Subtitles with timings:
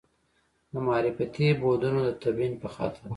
[0.71, 3.07] د معرفتي بعدونو د تبیین په خاطر.